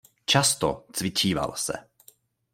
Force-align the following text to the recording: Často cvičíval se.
Často 0.25 0.85
cvičíval 0.91 1.53
se. 1.55 1.73